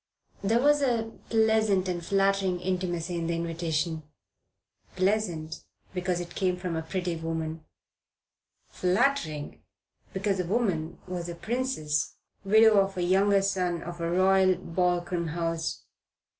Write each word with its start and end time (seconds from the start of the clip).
There 0.43 0.59
was 0.59 0.81
a 0.81 1.11
pleasant 1.29 1.87
and 1.87 2.03
flattering 2.03 2.59
intimacy 2.59 3.15
in 3.19 3.27
the 3.27 3.35
invitation: 3.35 4.01
pleasant 4.95 5.63
because 5.93 6.19
it 6.19 6.33
came 6.33 6.57
from 6.57 6.75
a 6.75 6.81
pretty 6.81 7.15
woman; 7.17 7.65
flattering 8.67 9.61
because 10.11 10.39
the 10.39 10.45
woman 10.47 10.97
was 11.07 11.29
a 11.29 11.35
princess, 11.35 12.15
widow 12.43 12.79
of 12.79 12.97
a 12.97 13.03
younger 13.03 13.43
son 13.43 13.83
of 13.83 14.01
a 14.01 14.09
Royal 14.09 14.55
Balkan 14.55 15.27
house. 15.27 15.83